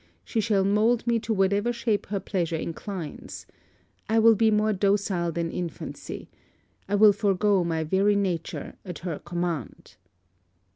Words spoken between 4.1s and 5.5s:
will be more docile